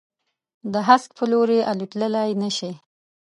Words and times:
د 0.73 0.73
هسک 0.87 1.09
په 1.17 1.25
لوري، 1.31 1.59
الوتللای 1.71 2.31
نه 2.41 2.49
شي 2.57 2.71